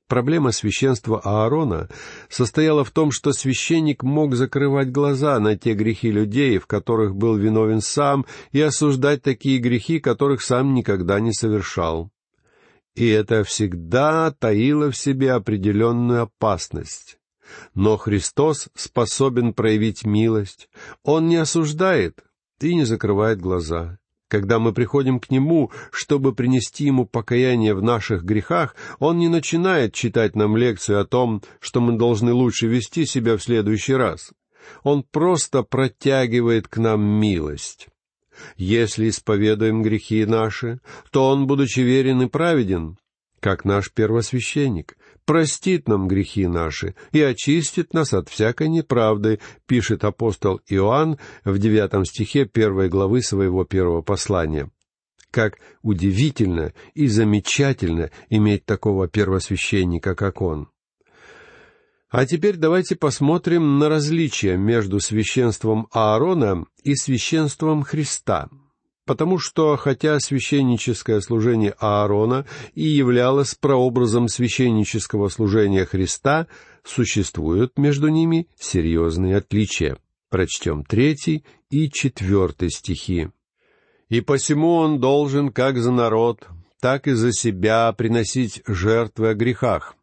Проблема 0.07 0.53
священства 0.53 1.19
Аарона 1.19 1.89
состояла 2.29 2.85
в 2.85 2.91
том, 2.91 3.11
что 3.11 3.33
священник 3.33 4.03
мог 4.03 4.35
закрывать 4.35 4.89
глаза 4.89 5.37
на 5.39 5.57
те 5.57 5.73
грехи 5.73 6.11
людей, 6.11 6.59
в 6.59 6.65
которых 6.65 7.15
был 7.15 7.35
виновен 7.35 7.81
сам, 7.81 8.25
и 8.53 8.61
осуждать 8.61 9.21
такие 9.21 9.59
грехи, 9.59 9.99
которых 9.99 10.41
сам 10.41 10.73
никогда 10.73 11.19
не 11.19 11.33
совершал. 11.33 12.09
И 12.95 13.07
это 13.07 13.43
всегда 13.43 14.31
таило 14.31 14.91
в 14.91 14.97
себе 14.97 15.33
определенную 15.33 16.23
опасность. 16.23 17.17
Но 17.73 17.97
Христос 17.97 18.69
способен 18.75 19.53
проявить 19.53 20.05
милость. 20.05 20.69
Он 21.03 21.27
не 21.27 21.37
осуждает 21.37 22.23
и 22.59 22.73
не 22.75 22.83
закрывает 22.83 23.39
глаза. 23.39 23.99
Когда 24.29 24.59
мы 24.59 24.73
приходим 24.73 25.19
к 25.19 25.29
Нему, 25.29 25.71
чтобы 25.91 26.33
принести 26.33 26.85
Ему 26.85 27.05
покаяние 27.05 27.73
в 27.73 27.81
наших 27.81 28.23
грехах, 28.23 28.75
Он 28.99 29.17
не 29.17 29.29
начинает 29.29 29.93
читать 29.93 30.35
нам 30.35 30.57
лекцию 30.57 30.99
о 30.99 31.05
том, 31.05 31.41
что 31.59 31.79
мы 31.79 31.97
должны 31.97 32.33
лучше 32.33 32.67
вести 32.67 33.05
себя 33.05 33.37
в 33.37 33.43
следующий 33.43 33.93
раз. 33.93 34.33
Он 34.83 35.03
просто 35.03 35.63
протягивает 35.63 36.67
к 36.67 36.77
нам 36.77 37.01
милость. 37.01 37.87
Если 38.57 39.09
исповедуем 39.09 39.81
грехи 39.81 40.25
наши, 40.25 40.81
то 41.11 41.29
Он, 41.29 41.47
будучи 41.47 41.79
верен 41.79 42.21
и 42.21 42.27
праведен, 42.27 42.97
как 43.39 43.63
наш 43.63 43.91
первосвященник, 43.91 44.97
простит 45.27 45.89
нам 45.89 46.07
грехи 46.07 46.47
наши 46.47 46.95
и 47.11 47.21
очистит 47.21 47.93
нас 47.93 48.13
от 48.13 48.29
всякой 48.29 48.69
неправды, 48.69 49.39
пишет 49.67 50.05
апостол 50.05 50.61
Иоанн 50.67 51.19
в 51.43 51.59
девятом 51.59 52.05
стихе 52.05 52.45
первой 52.45 52.87
главы 52.87 53.21
своего 53.21 53.65
первого 53.65 54.01
послания. 54.01 54.71
Как 55.29 55.57
удивительно 55.83 56.73
и 56.95 57.07
замечательно 57.07 58.09
иметь 58.29 58.65
такого 58.65 59.09
первосвященника, 59.09 60.15
как 60.15 60.41
он. 60.41 60.69
А 62.09 62.25
теперь 62.25 62.55
давайте 62.55 62.95
посмотрим 62.95 63.79
на 63.79 63.89
различия 63.89 64.55
между 64.55 65.01
священством 65.01 65.89
Аарона 65.91 66.65
и 66.83 66.95
священством 66.95 67.83
Христа. 67.83 68.47
Потому 69.07 69.39
что, 69.39 69.77
хотя 69.77 70.19
священническое 70.19 71.21
служение 71.21 71.73
Аарона 71.79 72.45
и 72.75 72.83
являлось 72.83 73.55
прообразом 73.55 74.27
священнического 74.27 75.29
служения 75.29 75.85
Христа, 75.85 76.47
существуют 76.83 77.77
между 77.77 78.09
ними 78.09 78.49
серьезные 78.59 79.37
отличия. 79.37 79.97
Прочтем 80.29 80.83
третий 80.83 81.45
и 81.69 81.89
четвертый 81.89 82.69
стихи. 82.69 83.29
«И 84.09 84.19
посему 84.19 84.73
он 84.73 84.99
должен 84.99 85.53
как 85.53 85.77
за 85.77 85.91
народ, 85.93 86.45
так 86.81 87.07
и 87.07 87.13
за 87.13 87.31
себя 87.31 87.93
приносить 87.93 88.61
жертвы 88.67 89.29
о 89.29 89.35
грехах, 89.35 89.95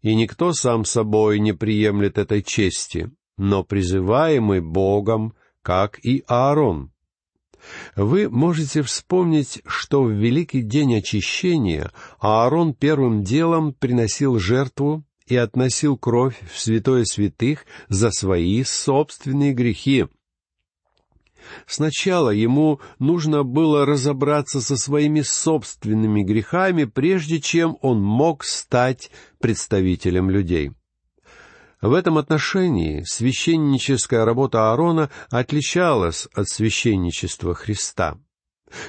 и 0.00 0.14
никто 0.14 0.54
сам 0.54 0.86
собой 0.86 1.40
не 1.40 1.52
приемлет 1.52 2.16
этой 2.16 2.42
чести, 2.42 3.10
но 3.36 3.64
призываемый 3.64 4.62
Богом, 4.62 5.34
как 5.62 5.98
и 6.02 6.24
Аарон. 6.26 6.90
Вы 7.96 8.28
можете 8.28 8.82
вспомнить, 8.82 9.62
что 9.66 10.02
в 10.02 10.10
Великий 10.10 10.62
день 10.62 10.96
очищения 10.96 11.90
Аарон 12.18 12.74
первым 12.74 13.22
делом 13.22 13.72
приносил 13.72 14.38
жертву 14.38 15.04
и 15.26 15.36
относил 15.36 15.96
кровь 15.96 16.38
в 16.52 16.58
святое 16.58 17.04
святых 17.04 17.64
за 17.88 18.10
свои 18.10 18.64
собственные 18.64 19.52
грехи, 19.52 20.06
Сначала 21.66 22.30
ему 22.30 22.80
нужно 22.98 23.42
было 23.42 23.86
разобраться 23.86 24.60
со 24.60 24.76
своими 24.76 25.22
собственными 25.22 26.22
грехами, 26.22 26.84
прежде 26.84 27.40
чем 27.40 27.76
он 27.80 28.00
мог 28.02 28.44
стать 28.44 29.10
представителем 29.38 30.30
людей. 30.30 30.72
В 31.80 31.94
этом 31.94 32.18
отношении 32.18 33.02
священническая 33.04 34.24
работа 34.24 34.70
Аарона 34.70 35.10
отличалась 35.30 36.28
от 36.34 36.48
священничества 36.48 37.54
Христа. 37.54 38.18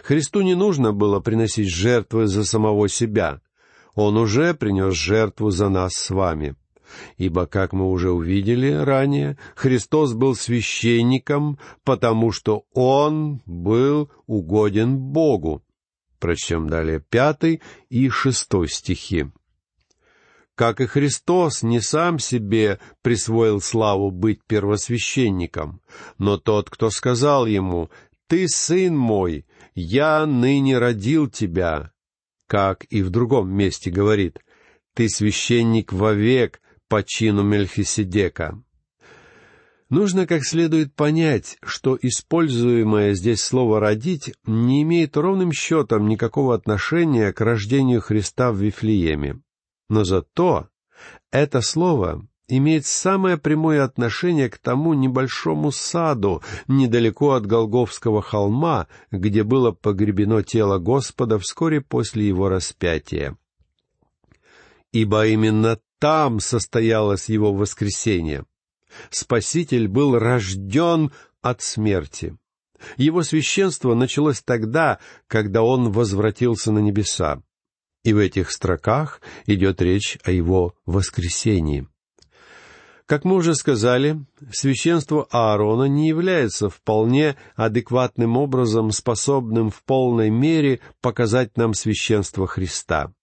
Христу 0.03 0.41
не 0.41 0.55
нужно 0.55 0.91
было 0.91 1.19
приносить 1.19 1.69
жертвы 1.69 2.27
за 2.27 2.43
самого 2.43 2.89
себя. 2.89 3.41
Он 3.95 4.17
уже 4.17 4.53
принес 4.53 4.93
жертву 4.93 5.51
за 5.51 5.69
нас 5.69 5.93
с 5.93 6.09
вами 6.09 6.55
ибо, 7.17 7.45
как 7.45 7.73
мы 7.73 7.89
уже 7.89 8.11
увидели 8.11 8.71
ранее, 8.71 9.37
Христос 9.55 10.13
был 10.13 10.35
священником, 10.35 11.59
потому 11.83 12.31
что 12.31 12.65
Он 12.73 13.41
был 13.45 14.11
угоден 14.27 14.97
Богу. 14.97 15.63
Прочтем 16.19 16.69
далее 16.69 16.99
пятый 16.99 17.61
и 17.89 18.09
шестой 18.09 18.67
стихи. 18.69 19.27
Как 20.61 20.79
и 20.79 20.85
Христос 20.85 21.63
не 21.63 21.81
сам 21.81 22.19
себе 22.19 22.79
присвоил 23.01 23.61
славу 23.61 24.11
быть 24.11 24.41
первосвященником, 24.45 25.81
но 26.19 26.37
тот, 26.37 26.69
кто 26.69 26.91
сказал 26.91 27.47
ему, 27.47 27.89
«Ты 28.27 28.47
сын 28.47 28.95
мой, 28.95 29.47
я 29.73 30.23
ныне 30.27 30.77
родил 30.77 31.27
тебя», 31.27 31.93
как 32.45 32.85
и 32.91 33.01
в 33.01 33.09
другом 33.09 33.51
месте 33.51 33.89
говорит, 33.89 34.37
«Ты 34.93 35.09
священник 35.09 35.91
вовек, 35.91 36.61
по 36.87 37.01
чину 37.01 37.41
Мельхиседека. 37.41 38.61
Нужно 39.89 40.27
как 40.27 40.45
следует 40.45 40.93
понять, 40.93 41.57
что 41.63 41.97
используемое 41.99 43.15
здесь 43.15 43.41
слово 43.41 43.79
«родить» 43.79 44.35
не 44.45 44.83
имеет 44.83 45.17
ровным 45.17 45.53
счетом 45.53 46.07
никакого 46.07 46.53
отношения 46.53 47.33
к 47.33 47.41
рождению 47.41 47.99
Христа 47.99 48.51
в 48.51 48.57
Вифлееме. 48.57 49.41
Но 49.91 50.05
зато 50.05 50.69
это 51.31 51.59
слово 51.59 52.25
имеет 52.47 52.85
самое 52.85 53.37
прямое 53.37 53.83
отношение 53.83 54.49
к 54.49 54.57
тому 54.57 54.93
небольшому 54.93 55.73
саду 55.73 56.41
недалеко 56.69 57.31
от 57.31 57.45
Голговского 57.45 58.21
холма, 58.21 58.87
где 59.11 59.43
было 59.43 59.71
погребено 59.71 60.43
тело 60.43 60.77
Господа 60.77 61.39
вскоре 61.39 61.81
после 61.81 62.25
его 62.25 62.47
распятия. 62.47 63.37
Ибо 64.93 65.27
именно 65.27 65.77
там 65.99 66.39
состоялось 66.39 67.27
его 67.27 67.53
воскресение. 67.53 68.45
Спаситель 69.09 69.89
был 69.89 70.17
рожден 70.17 71.11
от 71.41 71.61
смерти. 71.61 72.37
Его 72.95 73.23
священство 73.23 73.93
началось 73.93 74.41
тогда, 74.41 74.99
когда 75.27 75.63
он 75.63 75.91
возвратился 75.91 76.71
на 76.71 76.79
небеса. 76.79 77.41
И 78.03 78.13
в 78.13 78.17
этих 78.17 78.51
строках 78.51 79.21
идет 79.45 79.81
речь 79.81 80.17
о 80.23 80.31
его 80.31 80.73
воскресении. 80.85 81.87
Как 83.05 83.25
мы 83.25 83.35
уже 83.35 83.55
сказали, 83.55 84.23
священство 84.53 85.27
Аарона 85.31 85.83
не 85.83 86.07
является 86.07 86.69
вполне 86.69 87.35
адекватным 87.55 88.37
образом 88.37 88.91
способным 88.91 89.69
в 89.69 89.83
полной 89.83 90.29
мере 90.29 90.79
показать 91.01 91.57
нам 91.57 91.73
священство 91.73 92.47
Христа. 92.47 93.13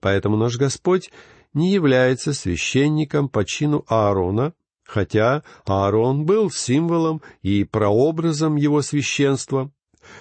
Поэтому 0.00 0.36
наш 0.36 0.58
Господь 0.58 1.10
не 1.54 1.72
является 1.72 2.34
священником 2.34 3.30
по 3.30 3.44
чину 3.44 3.84
Аарона, 3.88 4.52
хотя 4.84 5.42
Аарон 5.64 6.26
был 6.26 6.50
символом 6.50 7.22
и 7.40 7.64
прообразом 7.64 8.56
его 8.56 8.82
священства. 8.82 9.70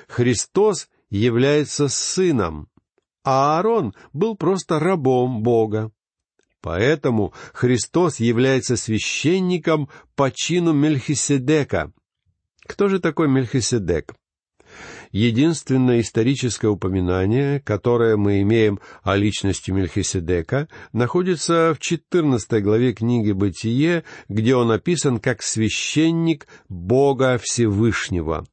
Христос 0.08 0.88
является 1.10 1.90
сыном, 1.90 2.70
а 3.24 3.58
Аарон 3.58 3.94
был 4.14 4.36
просто 4.36 4.80
рабом 4.80 5.42
Бога. 5.44 5.92
Поэтому 6.62 7.34
Христос 7.54 8.20
является 8.20 8.78
священником 8.78 9.90
по 10.16 10.32
чину 10.32 10.74
Мельхиседека. 10.74 11.92
Кто 12.66 12.88
же 12.88 13.00
такой 13.00 13.30
Мельхиседек? 13.30 14.14
Единственное 15.12 16.02
историческое 16.02 16.68
упоминание, 16.68 17.62
которое 17.62 18.18
мы 18.18 18.42
имеем 18.42 18.80
о 19.04 19.16
личности 19.16 19.72
Мельхиседека, 19.72 20.68
находится 20.92 21.74
в 21.74 21.80
14 21.80 22.62
главе 22.62 22.94
книги 22.94 23.32
«Бытие», 23.32 24.04
где 24.28 24.56
он 24.56 24.72
описан 24.72 25.20
как 25.20 25.42
священник 25.42 26.48
Бога 26.68 27.40
Всевышнего. 27.42 28.46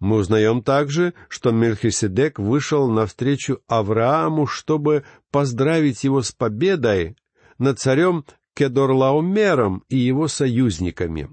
Мы 0.00 0.16
узнаем 0.16 0.62
также, 0.62 1.14
что 1.28 1.50
Мельхиседек 1.50 2.38
вышел 2.38 2.88
навстречу 2.88 3.60
Аврааму, 3.66 4.46
чтобы 4.46 5.04
поздравить 5.30 6.04
его 6.04 6.22
с 6.22 6.30
победой 6.30 7.16
над 7.58 7.80
царем 7.80 8.24
Кедорлаумером 8.54 9.84
и 9.88 9.96
его 9.96 10.28
союзниками. 10.28 11.28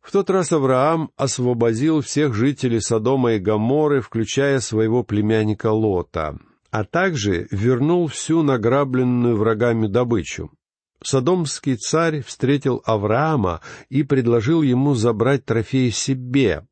В 0.00 0.10
тот 0.10 0.30
раз 0.30 0.52
Авраам 0.52 1.10
освободил 1.16 2.00
всех 2.00 2.32
жителей 2.32 2.80
Содома 2.80 3.34
и 3.34 3.38
Гоморры, 3.38 4.00
включая 4.00 4.60
своего 4.60 5.02
племянника 5.02 5.70
Лота, 5.70 6.38
а 6.70 6.84
также 6.84 7.46
вернул 7.50 8.06
всю 8.06 8.42
награбленную 8.42 9.36
врагами 9.36 9.86
добычу. 9.86 10.50
Содомский 11.02 11.76
царь 11.76 12.22
встретил 12.22 12.82
Авраама 12.86 13.60
и 13.90 14.02
предложил 14.02 14.62
ему 14.62 14.94
забрать 14.94 15.44
трофей 15.44 15.90
себе. 15.90 16.66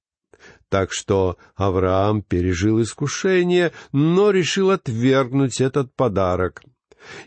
Так 0.68 0.92
что 0.92 1.36
Авраам 1.54 2.22
пережил 2.22 2.82
искушение, 2.82 3.72
но 3.92 4.30
решил 4.30 4.70
отвергнуть 4.70 5.60
этот 5.60 5.94
подарок— 5.94 6.62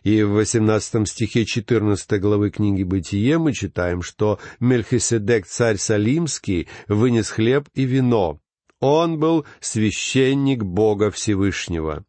и 0.03 0.23
в 0.23 0.31
восемнадцатом 0.31 1.05
стихе 1.05 1.45
четырнадцатой 1.45 2.19
главы 2.19 2.51
книги 2.51 2.83
«Бытие» 2.83 3.37
мы 3.37 3.53
читаем, 3.53 4.01
что 4.01 4.39
Мельхиседек, 4.59 5.45
царь 5.45 5.77
Салимский, 5.77 6.67
вынес 6.87 7.29
хлеб 7.29 7.69
и 7.73 7.83
вино. 7.83 8.39
Он 8.79 9.19
был 9.19 9.45
священник 9.59 10.63
Бога 10.63 11.11
Всевышнего. 11.11 12.05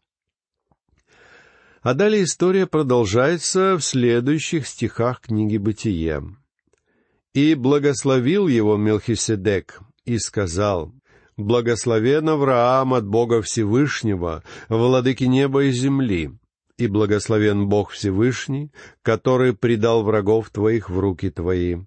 А 1.83 1.95
далее 1.95 2.25
история 2.25 2.67
продолжается 2.67 3.77
в 3.77 3.81
следующих 3.83 4.67
стихах 4.67 5.23
книги 5.23 5.57
«Бытие». 5.57 6.23
«И 7.33 7.55
благословил 7.55 8.49
его 8.49 8.77
Мелхиседек, 8.77 9.81
и 10.05 10.19
сказал, 10.19 10.93
«Благословен 11.41 12.29
Авраам 12.29 12.93
от 12.93 13.07
Бога 13.07 13.41
Всевышнего, 13.41 14.43
владыки 14.69 15.25
неба 15.25 15.65
и 15.65 15.73
земли, 15.73 16.39
и 16.77 16.87
благословен 16.87 17.69
Бог 17.69 17.91
Всевышний, 17.91 18.73
который 19.03 19.55
предал 19.55 20.03
врагов 20.03 20.51
твоих 20.51 20.91
в 20.91 20.99
руки 20.99 21.31
твои. 21.31 21.79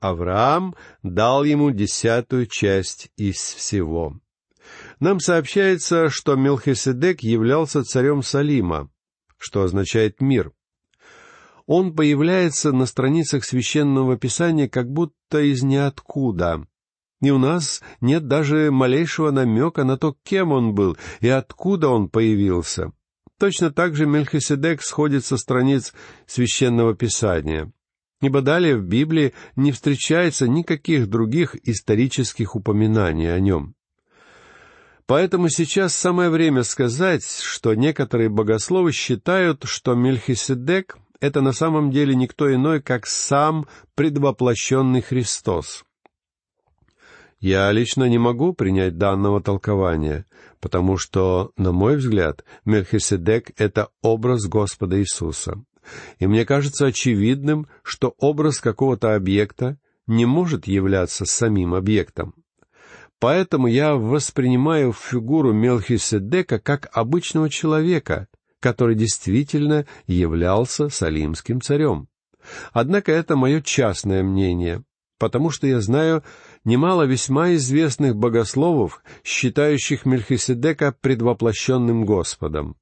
Авраам 0.00 0.74
дал 1.02 1.44
ему 1.44 1.70
десятую 1.70 2.46
часть 2.46 3.10
из 3.16 3.36
всего. 3.36 4.18
Нам 5.00 5.20
сообщается, 5.20 6.08
что 6.08 6.36
Мелхиседек 6.36 7.20
являлся 7.20 7.82
царем 7.82 8.22
Салима, 8.22 8.90
что 9.36 9.62
означает 9.62 10.20
«мир». 10.20 10.52
Он 11.66 11.94
появляется 11.94 12.72
на 12.72 12.86
страницах 12.86 13.44
священного 13.44 14.16
писания 14.16 14.68
как 14.68 14.90
будто 14.90 15.40
из 15.40 15.62
ниоткуда. 15.62 16.66
И 17.20 17.30
у 17.30 17.38
нас 17.38 17.82
нет 18.00 18.28
даже 18.28 18.70
малейшего 18.70 19.30
намека 19.30 19.84
на 19.84 19.98
то, 19.98 20.16
кем 20.22 20.52
он 20.52 20.74
был 20.74 20.96
и 21.20 21.28
откуда 21.28 21.88
он 21.88 22.08
появился. 22.08 22.92
Точно 23.38 23.70
так 23.70 23.94
же 23.94 24.06
Мельхиседек 24.06 24.82
сходит 24.82 25.24
со 25.24 25.36
страниц 25.36 25.94
священного 26.26 26.94
писания. 26.94 27.72
ибо 28.20 28.40
далее 28.40 28.76
в 28.76 28.82
Библии 28.82 29.32
не 29.54 29.70
встречается 29.70 30.48
никаких 30.48 31.08
других 31.08 31.54
исторических 31.68 32.56
упоминаний 32.56 33.32
о 33.32 33.38
нем. 33.38 33.76
Поэтому 35.06 35.48
сейчас 35.48 35.94
самое 35.94 36.28
время 36.28 36.64
сказать, 36.64 37.24
что 37.24 37.74
некоторые 37.74 38.28
богословы 38.28 38.90
считают, 38.92 39.64
что 39.64 39.94
Мельхиседек— 39.94 40.98
это 41.20 41.40
на 41.40 41.52
самом 41.52 41.92
деле 41.92 42.16
никто 42.16 42.52
иной, 42.52 42.82
как 42.82 43.06
сам 43.06 43.66
предвоплощенный 43.94 45.00
Христос. 45.00 45.84
Я 47.40 47.70
лично 47.70 48.08
не 48.08 48.18
могу 48.18 48.52
принять 48.52 48.98
данного 48.98 49.40
толкования, 49.40 50.26
потому 50.60 50.96
что, 50.96 51.52
на 51.56 51.70
мой 51.70 51.96
взгляд, 51.96 52.44
Мельхиседек— 52.64 53.52
это 53.56 53.88
образ 54.02 54.46
Господа 54.46 54.98
Иисуса. 54.98 55.62
И 56.18 56.26
мне 56.26 56.44
кажется 56.44 56.86
очевидным, 56.86 57.68
что 57.82 58.14
образ 58.18 58.60
какого-то 58.60 59.14
объекта 59.14 59.78
не 60.06 60.26
может 60.26 60.66
являться 60.66 61.26
самим 61.26 61.74
объектом. 61.74 62.34
Поэтому 63.20 63.66
я 63.68 63.94
воспринимаю 63.94 64.92
фигуру 64.92 65.52
Мелхиседека 65.52 66.58
как 66.58 66.88
обычного 66.92 67.50
человека, 67.50 68.28
который 68.60 68.96
действительно 68.96 69.86
являлся 70.06 70.88
салимским 70.88 71.60
царем. 71.60 72.08
Однако 72.72 73.12
это 73.12 73.36
мое 73.36 73.60
частное 73.60 74.22
мнение, 74.22 74.82
потому 75.18 75.50
что 75.50 75.66
я 75.66 75.80
знаю 75.80 76.22
немало 76.68 77.04
весьма 77.04 77.54
известных 77.54 78.14
богословов, 78.14 79.02
считающих 79.24 80.04
Мельхиседека 80.04 80.94
предвоплощенным 81.00 82.04
Господом. 82.04 82.76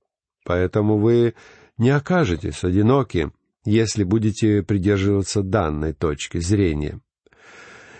Поэтому 0.44 0.98
вы 0.98 1.34
не 1.78 1.90
окажетесь 1.90 2.64
одиноки, 2.64 3.30
если 3.64 4.02
будете 4.02 4.64
придерживаться 4.64 5.42
данной 5.42 5.92
точки 5.92 6.38
зрения. 6.38 7.00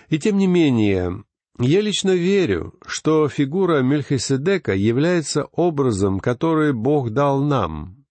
И 0.09 0.19
тем 0.19 0.37
не 0.37 0.47
менее, 0.47 1.23
я 1.57 1.79
лично 1.79 2.13
верю, 2.13 2.73
что 2.85 3.29
фигура 3.29 3.81
Мельхиседека 3.81 4.73
является 4.73 5.45
образом, 5.53 6.19
который 6.19 6.73
Бог 6.73 7.11
дал 7.11 7.41
нам, 7.41 8.05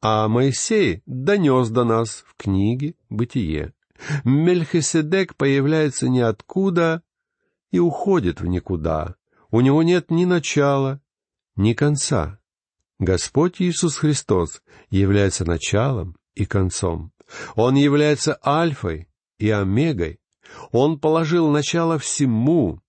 а 0.00 0.26
Моисей 0.28 1.02
донес 1.04 1.68
до 1.68 1.84
нас 1.84 2.24
в 2.26 2.34
книге 2.42 2.94
«Бытие». 3.10 3.73
Мельхиседек 4.24 5.36
появляется 5.36 6.08
ниоткуда 6.08 7.02
и 7.70 7.78
уходит 7.78 8.40
в 8.40 8.46
никуда. 8.46 9.16
У 9.50 9.60
него 9.60 9.82
нет 9.82 10.10
ни 10.10 10.24
начала, 10.24 11.00
ни 11.56 11.74
конца. 11.74 12.38
Господь 12.98 13.60
Иисус 13.60 13.96
Христос 13.96 14.62
является 14.90 15.44
началом 15.44 16.16
и 16.34 16.44
концом. 16.44 17.12
Он 17.54 17.74
является 17.74 18.38
альфой 18.44 19.08
и 19.38 19.50
омегой. 19.50 20.20
Он 20.72 20.98
положил 20.98 21.50
начало 21.50 21.98
всему, 21.98 22.80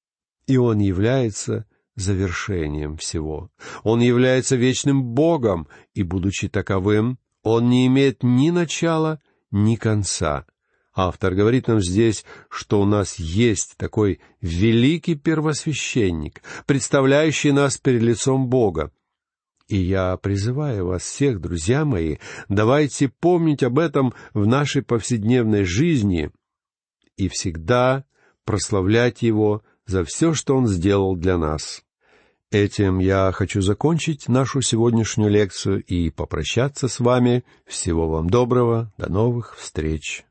и 0.48 0.58
Он 0.58 0.80
является 0.80 1.66
завершением 1.96 2.98
всего. 2.98 3.50
Он 3.84 4.02
является 4.02 4.56
вечным 4.56 5.04
Богом, 5.04 5.68
и, 5.94 6.04
будучи 6.04 6.50
таковым, 6.50 7.18
Он 7.44 7.70
не 7.70 7.88
имеет 7.88 8.22
ни 8.22 8.50
начала, 8.50 9.22
ни 9.52 9.76
конца. 9.76 10.46
Автор 10.96 11.36
говорит 11.36 11.68
нам 11.68 11.82
здесь, 11.82 12.24
что 12.50 12.82
у 12.82 12.86
нас 12.86 13.20
есть 13.20 13.76
такой 13.76 14.22
великий 14.40 15.16
первосвященник, 15.16 16.42
представляющий 16.66 17.52
нас 17.52 17.78
перед 17.78 18.02
лицом 18.02 18.48
Бога. 18.48 18.92
И 19.68 19.78
я 19.78 20.16
призываю 20.16 20.88
вас 20.88 21.04
всех, 21.04 21.42
друзья 21.42 21.84
мои, 21.84 22.18
давайте 22.48 23.10
помнить 23.10 23.62
об 23.64 23.80
этом 23.80 24.14
в 24.34 24.48
нашей 24.48 24.84
повседневной 24.84 25.66
жизни 25.66 26.32
и 27.18 27.28
всегда 27.28 28.06
прославлять 28.46 29.22
Его 29.22 29.64
за 29.86 30.06
все, 30.06 30.34
что 30.34 30.56
Он 30.56 30.68
сделал 30.68 31.16
для 31.16 31.38
нас. 31.38 31.84
Этим 32.52 33.00
я 33.00 33.32
хочу 33.34 33.62
закончить 33.62 34.30
нашу 34.30 34.62
сегодняшнюю 34.62 35.30
лекцию 35.30 35.84
и 35.84 36.10
попрощаться 36.10 36.88
с 36.88 37.00
вами. 37.00 37.44
Всего 37.66 38.08
вам 38.08 38.30
доброго, 38.30 38.94
до 38.98 39.12
новых 39.12 39.58
встреч. 39.58 40.26